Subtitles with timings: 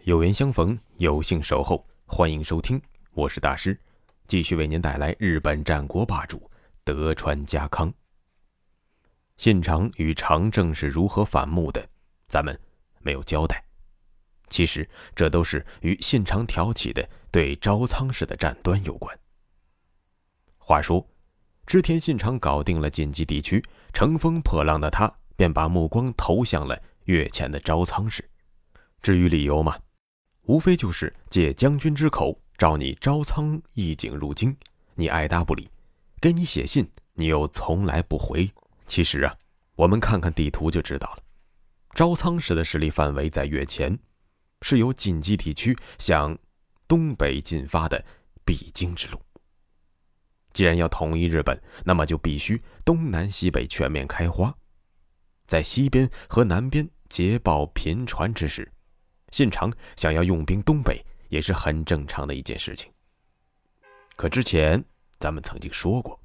[0.00, 3.78] 有缘相逢，有幸守候，欢迎收听，我是大师，
[4.26, 6.50] 继续为您带来日本战国霸主
[6.82, 7.92] 德川家康。
[9.36, 11.88] 信长与长政是如何反目的，
[12.26, 12.58] 咱们
[12.98, 13.64] 没有交代。
[14.48, 19.16] 其实这都是与信长挑起的对朝仓氏的战端有关。
[20.58, 21.08] 话说，
[21.64, 28.28] 织田信长搞定了晋冀地区，乘风破浪的他便把目光投向了越前的朝仓氏。
[29.02, 29.76] 至于理由嘛？
[30.42, 34.56] 无非就是借将军之口召你招仓义景入京，
[34.94, 35.64] 你爱答不理；
[36.20, 38.48] 给你写信，你又从来不回。
[38.86, 39.36] 其实啊，
[39.74, 41.22] 我们看看地图就知道了。
[41.94, 43.98] 招仓时的势力范围在越前，
[44.60, 46.38] 是由晋冀地区向
[46.86, 48.04] 东北进发的
[48.44, 49.20] 必经之路。
[50.52, 54.54] 既然要统一日本，那么就必须东南西北全面开花。
[55.46, 58.70] 在西边和南边捷报频传之时。
[59.32, 62.92] 信长想要用兵东北也是很正常的一件事情。
[64.14, 64.82] 可之前
[65.18, 66.20] 咱们曾经说过，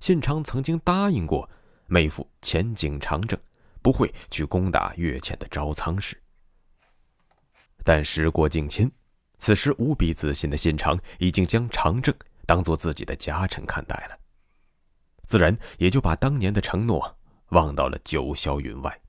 [0.00, 1.48] 信长曾经答应过
[1.86, 3.40] 妹夫前景长政
[3.80, 6.20] 不会去攻打越前的招仓氏。
[7.84, 8.90] 但时过境迁，
[9.38, 12.14] 此时无比自信的信长已经将长政
[12.44, 14.18] 当做自己的家臣看待了，
[15.26, 17.16] 自然也就把当年的承诺
[17.50, 19.00] 忘到了九霄云外。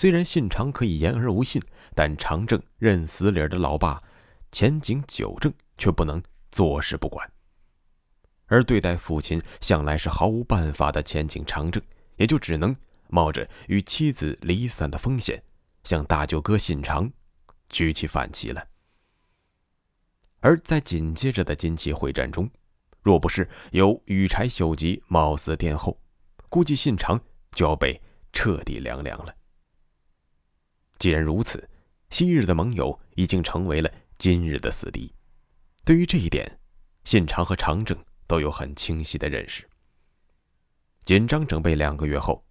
[0.00, 1.60] 虽然信长可以言而无信，
[1.94, 4.02] 但长政认死理儿的老爸
[4.50, 7.30] 前景久政却不能坐视不管。
[8.46, 11.82] 而对待父亲向来是毫无办法的前景长政，
[12.16, 12.74] 也就只能
[13.08, 15.42] 冒着与妻子离散的风险，
[15.84, 17.12] 向大舅哥信长
[17.68, 18.68] 举起反旗了。
[20.40, 22.50] 而在紧接着的金崎会战中，
[23.02, 26.00] 若不是有羽柴秀吉冒死殿后，
[26.48, 27.20] 估计信长
[27.52, 28.00] 就要被
[28.32, 29.34] 彻底凉凉了。
[31.00, 31.66] 既然如此，
[32.10, 35.10] 昔日的盟友已经成为了今日的死敌。
[35.82, 36.60] 对于这一点，
[37.04, 39.66] 信长和长政都有很清晰的认识。
[41.04, 42.44] 紧张准备两个月后，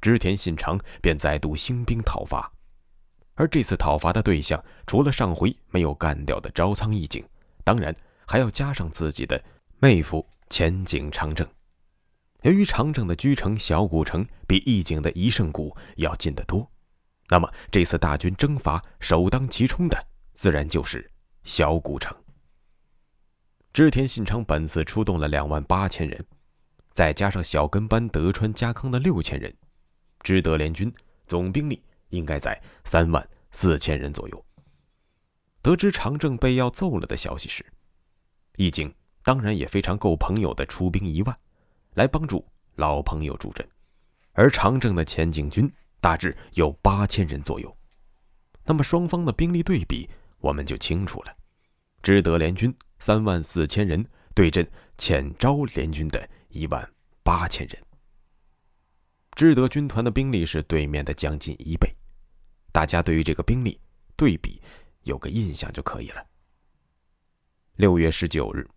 [0.00, 2.50] 织田信长便再度兴兵讨伐。
[3.34, 7.24] 而这次讨伐的对象，除了上回没有干掉的朝仓义景，
[7.64, 7.94] 当然
[8.24, 9.42] 还要加上自己的
[9.80, 11.44] 妹夫前景长政。
[12.42, 16.70] 由于长政的居城小谷城比义景的一胜谷要近得多。
[17.30, 21.10] 那么这次大军征伐，首当其冲的自然就是
[21.44, 22.16] 小古城。
[23.72, 26.24] 织田信长本次出动了两万八千人，
[26.94, 29.54] 再加上小跟班德川家康的六千人，
[30.22, 30.92] 织德联军
[31.26, 34.44] 总兵力应该在三万四千人左右。
[35.60, 37.64] 得知长政被要揍了的消息时，
[38.56, 41.38] 义景当然也非常够朋友的出兵一万，
[41.92, 42.44] 来帮助
[42.76, 43.68] 老朋友助阵，
[44.32, 45.70] 而长政的前景军。
[46.00, 47.76] 大致有八千人左右，
[48.64, 51.36] 那么双方的兵力对比我们就清楚了。
[52.02, 54.04] 知德联军三万四千人
[54.34, 56.88] 对阵浅昭联军的一万
[57.22, 57.76] 八千人，
[59.34, 61.92] 知德军团的兵力是对面的将近一倍。
[62.70, 63.80] 大家对于这个兵力
[64.16, 64.62] 对比
[65.02, 66.24] 有个印象就可以了。
[67.74, 68.68] 六月十九日，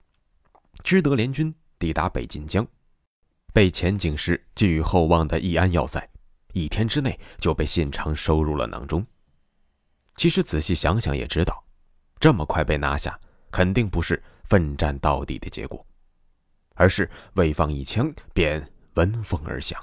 [0.83, 2.67] 知德联军抵达北近江，
[3.53, 6.10] 被前景氏寄予厚望的义安要塞。
[6.53, 9.05] 一天之内就被信长收入了囊中。
[10.17, 11.63] 其实仔细想想也知道，
[12.19, 13.19] 这么快被拿下，
[13.49, 15.85] 肯定不是奋战到底的结果，
[16.75, 19.81] 而是未放一枪便闻风而降。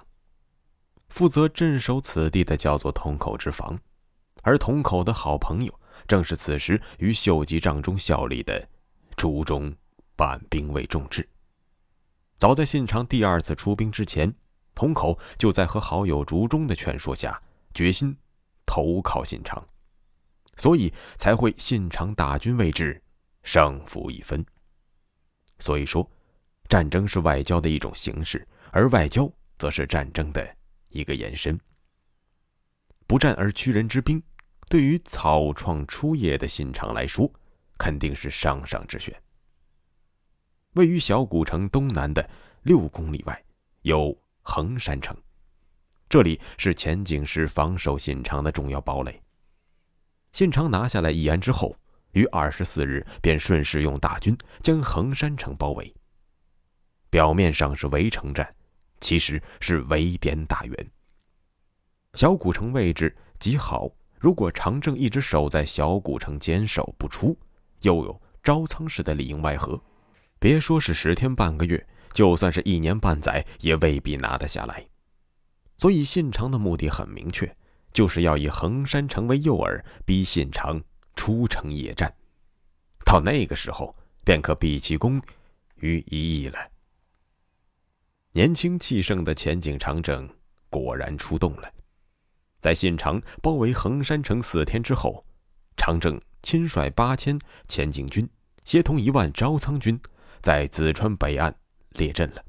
[1.08, 3.78] 负责镇守此地的叫做桶口之防，
[4.42, 8.68] 而桶口的好朋友正是此时于秀吉帐中效力的
[9.16, 9.74] 竹中
[10.14, 11.26] 板兵卫重治。
[12.38, 14.34] 早在信长第二次出兵之前。
[14.78, 17.42] 桶口就在和好友竹中的劝说下，
[17.74, 18.16] 决心
[18.64, 19.66] 投靠信长，
[20.56, 23.02] 所以才会信长大军未至，
[23.42, 24.46] 胜负已分。
[25.58, 26.08] 所以说，
[26.68, 29.28] 战争是外交的一种形式，而外交
[29.58, 30.56] 则是战争的
[30.90, 31.58] 一个延伸。
[33.08, 34.22] 不战而屈人之兵，
[34.68, 37.28] 对于草创初业的信长来说，
[37.78, 39.12] 肯定是上上之选。
[40.74, 42.30] 位于小古城东南的
[42.62, 43.44] 六公里外，
[43.82, 44.16] 有。
[44.50, 45.14] 横山城，
[46.08, 49.22] 这里是前景氏防守信长的重要堡垒。
[50.32, 51.76] 信长拿下来义安之后，
[52.12, 55.94] 于二十四日便顺势用大军将衡山城包围。
[57.10, 58.54] 表面上是围城战，
[59.00, 60.90] 其实是围点打援。
[62.14, 67.38] 小古城位置极好，如果常正一直守在小古城坚守不出，
[67.82, 69.78] 又有招仓氏的里应外合，
[70.38, 74.86] 别说是十天半个月，就算是一年半载，也未必拿得下来。
[75.76, 77.56] 所以信长的目的很明确，
[77.92, 80.82] 就是要以衡山城为诱饵，逼信长
[81.14, 82.12] 出城野战。
[83.04, 85.22] 到那个时候，便可毕其功
[85.76, 86.58] 于一役了。
[88.32, 90.28] 年轻气盛的前景长政
[90.68, 91.72] 果然出动了。
[92.60, 95.24] 在信长包围衡山城四天之后，
[95.76, 97.38] 长政亲率八千
[97.68, 98.28] 前进军，
[98.64, 99.98] 协同一万招仓军，
[100.40, 101.56] 在淄川北岸
[101.98, 102.42] 列阵了。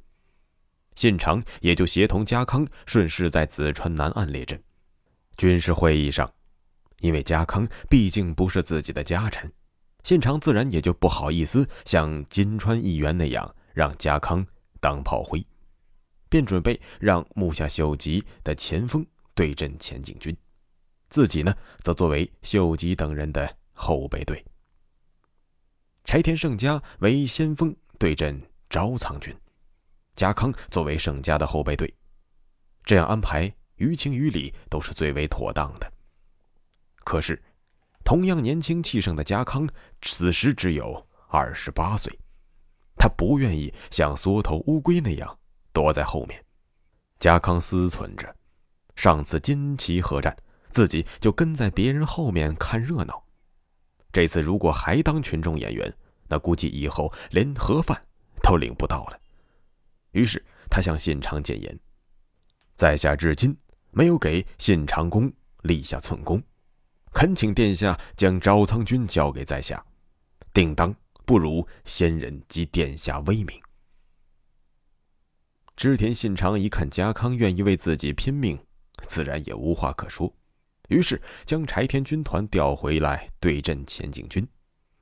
[0.96, 4.62] 信长也就协同家康顺势在淄川南岸列阵。
[5.36, 6.30] 军事会议上，
[7.02, 9.52] 因为家康毕竟不是自己的家臣，
[10.04, 14.46] 信长自然也就不好意思像金川议员那样让家康
[14.80, 15.46] 当炮灰。
[16.30, 19.04] 便准备让木下秀吉的前锋
[19.34, 20.36] 对阵前进军，
[21.10, 24.46] 自己呢则作为秀吉等人的后备队。
[26.04, 29.36] 柴田胜家为先锋对阵招仓军，
[30.16, 31.92] 家康作为盛家的后备队。
[32.84, 35.92] 这样安排于情于理都是最为妥当的。
[37.04, 37.42] 可是，
[38.04, 39.68] 同样年轻气盛的家康
[40.02, 42.18] 此时只有二十八岁，
[42.96, 45.38] 他不愿意像缩头乌龟那样。
[45.72, 46.44] 躲在后面，
[47.20, 48.36] 家康思忖着，
[48.96, 50.36] 上次金旗合战，
[50.72, 53.24] 自己就跟在别人后面看热闹。
[54.12, 55.96] 这次如果还当群众演员，
[56.28, 58.04] 那估计以后连盒饭
[58.44, 59.20] 都领不到了。
[60.12, 61.80] 于是他向信长谏言
[62.76, 63.56] ：“在下至今
[63.92, 65.32] 没有给信长公
[65.62, 66.42] 立下寸功，
[67.12, 69.86] 恳请殿下将招仓军交给在下，
[70.54, 70.96] 定当
[71.26, 73.62] 不辱先人及殿下威名。”
[75.76, 78.60] 织田信长一看家康愿意为自己拼命，
[79.08, 80.36] 自然也无话可说，
[80.90, 84.46] 于是将柴田军团调回来对阵前进军，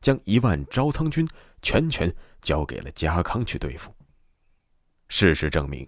[0.08, 1.28] 将一万招仓军
[1.62, 2.10] 全权
[2.42, 3.94] 交给了家康去对付。
[5.10, 5.86] 事实证明，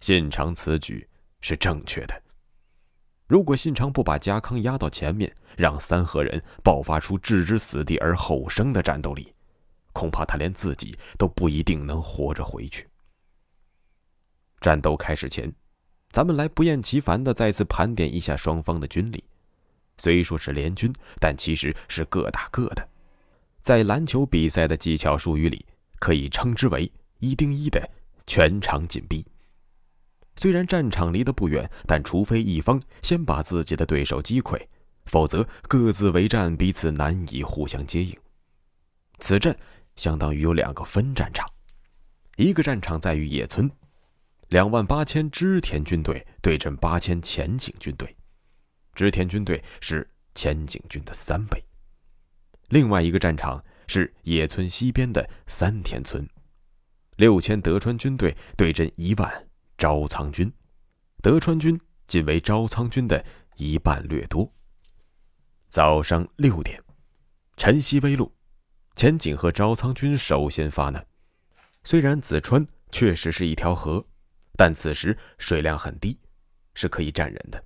[0.00, 1.06] 信长此举
[1.42, 2.22] 是正确的。
[3.26, 9.34] 如果信长不把家康压到前面，让三河人爆发出置之死地而后生的战斗力，
[9.92, 12.88] 恐怕他连自己都不一定能活着回去。
[14.62, 15.52] 战斗开始前，
[16.10, 19.22] 咱们来不厌其烦的再次盘点一下双方的军力。
[19.98, 22.88] 虽说是联军，但其实是各打各的。
[23.68, 25.66] 在篮球比赛的技巧术语里，
[25.98, 27.86] 可以称之为“一盯一”的
[28.26, 29.22] 全场紧逼。
[30.36, 34.58] 虽然战场离得不远，但除非一方先把自己的对手击溃，
[35.04, 38.16] 否则各自为战，彼此难以互相接应。
[39.18, 39.54] 此战
[39.96, 41.46] 相当于有两个分战场，
[42.38, 43.70] 一个战场在于野村。
[44.48, 48.16] 两万八千织田军队对阵八千前景军队，
[48.94, 51.62] 织田军队是前景军的三倍。
[52.68, 56.28] 另外一个战场是野村西边的三田村，
[57.16, 60.52] 六千德川军队对阵一万招仓军，
[61.22, 63.24] 德川军仅为招仓军的
[63.56, 64.52] 一半略多。
[65.68, 66.82] 早上六点，
[67.56, 68.32] 晨曦微露，
[68.94, 71.06] 前景和招仓军首先发难。
[71.84, 74.04] 虽然子川确实是一条河。
[74.60, 76.18] 但此时水量很低，
[76.74, 77.64] 是可以站人的，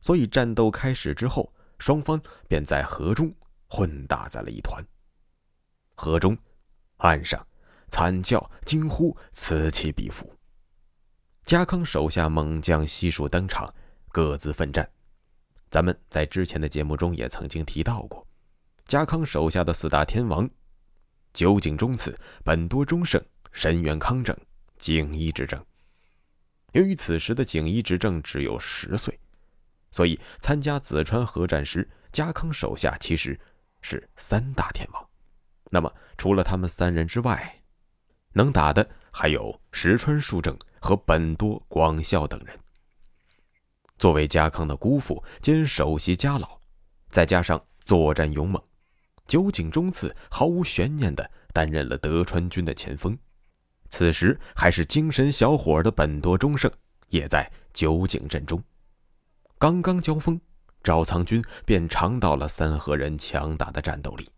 [0.00, 3.30] 所以战斗开始之后，双方便在河中
[3.70, 4.84] 混打在了一团。
[5.94, 6.36] 河中、
[6.96, 7.46] 岸上，
[7.90, 10.30] 惨叫、惊呼此起彼伏。
[11.44, 13.72] 家康手下猛将悉数登场，
[14.08, 14.90] 各自奋战。
[15.70, 18.26] 咱们在之前的节目中也曾经提到过，
[18.86, 20.50] 家康手下的四大天王：
[21.32, 24.36] 九井忠次、本多忠胜、神原康正、
[24.76, 25.64] 景一之政。
[26.72, 29.18] 由于此时的景一执政只有十岁，
[29.90, 33.38] 所以参加紫川合战时，家康手下其实
[33.80, 35.08] 是三大天王。
[35.70, 37.62] 那么，除了他们三人之外，
[38.32, 42.58] 能打的还有石川数正和本多广孝等人。
[43.98, 46.58] 作为家康的姑父兼首席家老，
[47.08, 48.62] 再加上作战勇猛，
[49.26, 53.16] 酒井忠次毫无悬念地担任了德川军的前锋。
[53.88, 56.70] 此时还是精神小伙的本多忠胜
[57.08, 58.62] 也在酒井阵中。
[59.58, 60.40] 刚刚交锋，
[60.82, 64.28] 赵仓军便尝到了三河人强大的战斗力。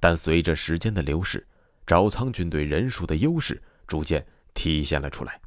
[0.00, 1.46] 但随着时间的流逝，
[1.86, 5.40] 赵仓军队人数的优势逐渐体现了出来。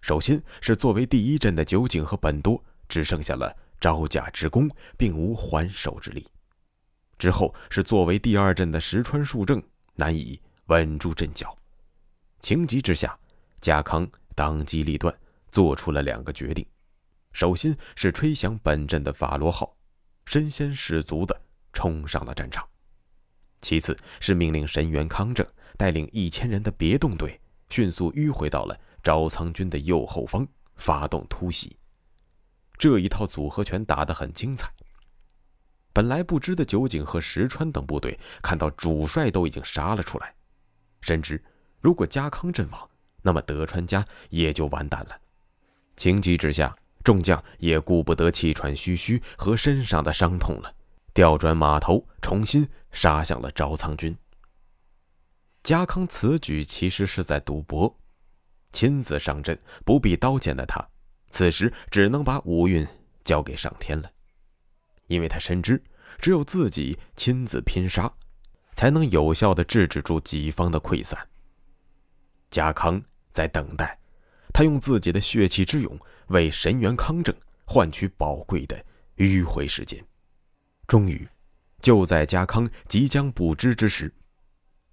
[0.00, 6.26] 首先是作为第一阵的酒井和本多只剩下了招架之功，并无还手之力。
[7.18, 9.62] 之后是作为第二阵的石川数正
[9.94, 11.54] 难以稳住阵脚，
[12.40, 13.18] 情急之下，
[13.60, 15.14] 家康当机立断，
[15.52, 16.66] 做出了两个决定：
[17.32, 19.76] 首先是吹响本阵的法罗号，
[20.26, 21.40] 身先士卒的
[21.72, 22.64] 冲上了战场；
[23.60, 25.46] 其次是命令神原康正
[25.76, 30.46] 带领一千人的别动队，迅速迂回到了招仓军的右后方，
[30.76, 31.76] 发动突袭。
[32.76, 34.72] 这一套组合拳打得很精彩。
[35.92, 40.34] 本来不知的酒井和石川等部队看到主帅都已经杀了出来，
[41.00, 41.42] 深知
[41.80, 42.88] 如果家康阵亡，
[43.22, 45.20] 那么德川家也就完蛋了。
[45.96, 50.74] 情急之下，众将也顾不得气喘吁吁和身上的伤痛了，
[51.14, 54.16] 调转马头，重新杀向了招仓军。
[55.62, 57.98] 家康此举其实是在赌博，
[58.72, 60.88] 亲自上阵不必刀剑的他，
[61.30, 62.86] 此时只能把武运
[63.22, 64.10] 交给上天了。
[65.06, 65.82] 因为他深知，
[66.18, 68.10] 只有自己亲自拼杀，
[68.74, 71.28] 才能有效的制止住己方的溃散。
[72.50, 73.99] 家康在等待，
[74.60, 78.84] 他用自己的血气之勇为神元康正换取宝贵的
[79.16, 80.04] 迂回时间。
[80.86, 81.26] 终于，
[81.80, 84.12] 就在家康即将不知之时，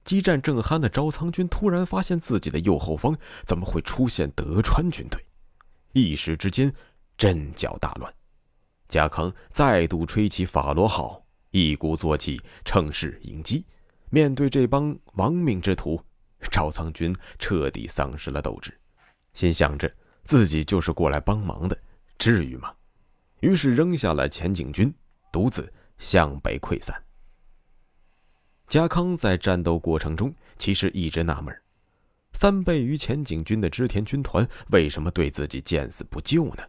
[0.05, 3.13] 激战正酣的招仓军突然发现自己的右后方
[3.45, 5.21] 怎么会出现德川军队，
[5.91, 6.73] 一时之间
[7.17, 8.13] 阵脚大乱。
[8.87, 13.65] 家康再度吹起法罗号，一鼓作气，乘势迎击。
[14.11, 16.01] 面对这帮亡命之徒，
[16.49, 18.79] 赵仓军彻底丧失了斗志，
[19.37, 19.87] 心想着
[20.23, 21.79] 自己就是过来帮忙的，
[22.17, 22.73] 至于吗？
[23.41, 24.91] 于是扔下了前景军，
[25.31, 26.99] 独自向北溃散。
[28.65, 31.55] 家康在战斗过程中其实一直纳闷：
[32.33, 36.63] 三倍于前景军的织田军团为什么对自己见死不救呢？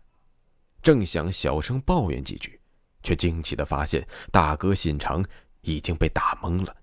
[0.82, 2.60] 正想小声抱怨几句，
[3.02, 5.24] 却惊奇的发现大哥信长
[5.62, 6.76] 已经被打懵了。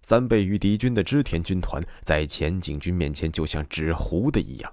[0.00, 4.72] 三倍于敌军的织田军团在前景军面前就像纸糊的一样，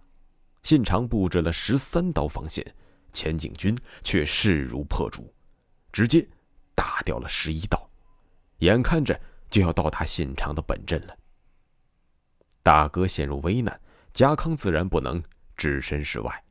[0.63, 2.65] 信长布置了十三道防线，
[3.11, 5.33] 前景军却势如破竹，
[5.91, 6.25] 直接
[6.73, 7.89] 打掉了十一道，
[8.59, 11.17] 眼看着就要到达信长的本阵了。
[12.63, 13.79] 大哥陷入危难，
[14.13, 15.21] 家康自然不能
[15.57, 16.43] 置身事外。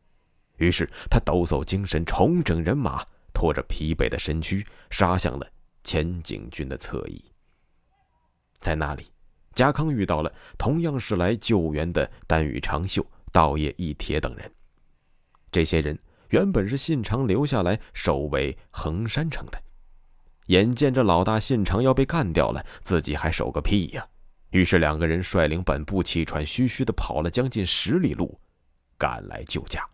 [0.59, 5.47] 于是他抖擞精神，重整人马，拖着疲惫的身躯，杀向了
[5.83, 7.25] 前景军的侧翼。
[8.65, 9.13] 在那里，
[9.53, 14.51] 家康遇到了同样是来救援的丹羽长秀、道叶义铁等人。
[15.53, 15.99] 这些人
[16.31, 19.63] 原本是信长留下来守卫横山城的，
[20.47, 24.09] 眼见着老大信长要被干掉了，自己还守个屁呀！
[24.49, 28.41] 于是两个人率领本部，气喘吁吁地跑了将近十里路，
[28.97, 29.87] 赶来救驾。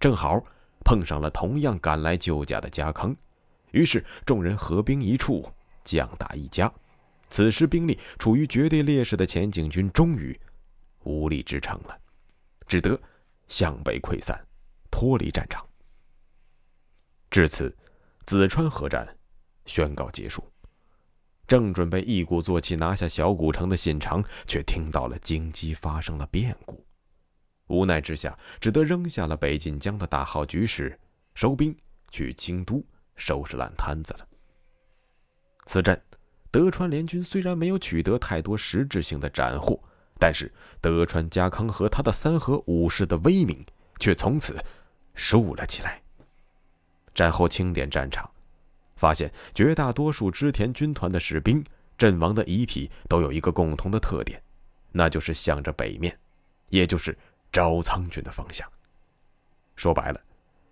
[0.00, 0.44] 正好
[0.84, 3.14] 碰上了同样赶来救驾的家康，
[3.70, 5.48] 于是众人合兵一处，
[5.84, 6.68] 将打一家。
[7.34, 10.40] 此时兵力处于绝对劣势的前景军终于
[11.02, 12.00] 无力支撑了，
[12.64, 12.96] 只得
[13.48, 14.40] 向北溃散，
[14.88, 15.66] 脱离战场。
[17.32, 17.76] 至此，
[18.24, 19.18] 子川合战
[19.66, 20.48] 宣告结束。
[21.48, 26.86] 正准备一鼓作气拿下小古城的信长，却听到了京畿发生了变故。
[27.66, 30.96] 无奈之下，只得扔下了北近江的大好局势，
[31.34, 31.76] 收兵
[32.12, 32.80] 去京都
[33.16, 34.28] 收拾烂摊子了。
[35.66, 36.00] 此战，
[36.54, 39.76] 德川联军虽然没有取得太多实质性的斩获，
[40.20, 43.66] 但是德川家康和他的三河武士的威名
[43.98, 44.56] 却从此
[45.16, 46.00] 竖了起来。
[47.12, 48.30] 战后清点战场，
[48.94, 51.60] 发现绝大多数织田军团的士兵
[51.98, 54.40] 阵亡的遗体都有一个共同的特点，
[54.92, 56.16] 那就是向着北面，
[56.70, 57.18] 也就是。
[57.52, 58.68] 朝仓军的方向。
[59.76, 60.20] 说白了，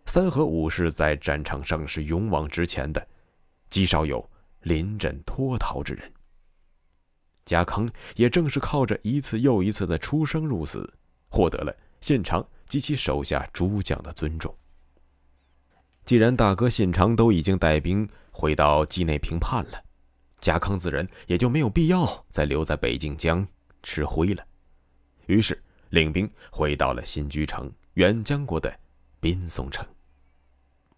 [0.06, 3.06] 三河武士在战场上是勇往直前的，
[3.70, 4.28] 极少有
[4.62, 6.12] 临阵脱逃之人。
[7.44, 10.92] 家康也正是靠着一次又一次的出生入死，
[11.28, 14.54] 获得了信长及其手下诸将的尊重。
[16.04, 19.82] 既然大哥信长都已经带兵回到畿内平叛了，
[20.40, 23.46] 家康自然也就没有必要再留在北境江
[23.82, 24.44] 吃灰了。
[25.26, 25.62] 于是。
[25.92, 28.74] 领兵回到了新居城远江国的
[29.20, 29.86] 滨松城。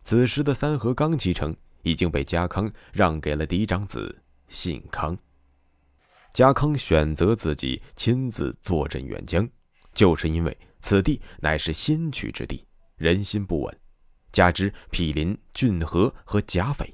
[0.04, 1.52] 此时的三河刚启程
[1.85, 5.17] 已经被家康让给了嫡长子信康。
[6.33, 9.49] 家康选择自己亲自坐镇远江，
[9.93, 13.81] 就是因为此地乃是新取之地，人心不稳，
[14.33, 16.93] 加之毗邻骏河和甲斐，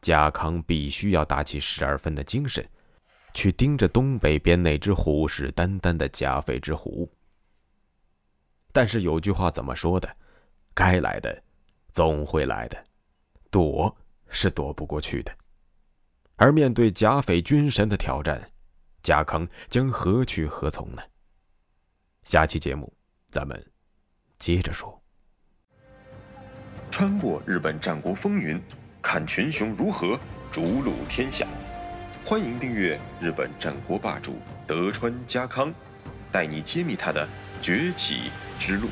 [0.00, 2.66] 家康必须要打起十二分的精神，
[3.34, 7.12] 去盯着东北边那只虎视眈眈的甲斐之虎。
[8.72, 10.16] 但是有句话怎么说的？
[10.72, 11.42] 该来的，
[11.92, 12.82] 总会来的，
[13.50, 13.94] 躲
[14.30, 15.32] 是躲不过去的。
[16.36, 18.50] 而面对甲斐军神的挑战，
[19.02, 21.02] 家康将何去何从呢？
[22.22, 22.90] 下期节目，
[23.30, 23.70] 咱们
[24.38, 25.02] 接着说。
[26.90, 28.60] 穿过日本战国风云，
[29.02, 30.18] 看群雄如何
[30.50, 31.46] 逐鹿天下。
[32.24, 35.72] 欢迎订阅日本战国霸主德川家康，
[36.32, 37.28] 带你揭秘他的
[37.62, 38.88] 崛起之路。